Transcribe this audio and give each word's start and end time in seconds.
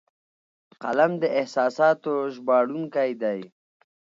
قلم 0.81 1.11
د 1.21 1.23
احساساتو 1.39 2.11
ژباړونکی 2.33 3.11
دی 3.21 3.39